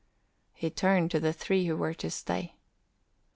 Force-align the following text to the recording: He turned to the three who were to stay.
He 0.53 0.71
turned 0.71 1.11
to 1.11 1.19
the 1.19 1.31
three 1.31 1.67
who 1.67 1.77
were 1.77 1.93
to 1.93 2.09
stay. 2.09 2.55